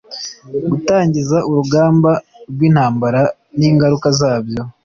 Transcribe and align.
Gutangiza 0.69 1.37
urugamba 1.49 2.11
rw 2.51 2.59
intambara 2.69 3.21
n 3.57 3.59
ingaruka 3.69 4.07
zabyo 4.19 4.61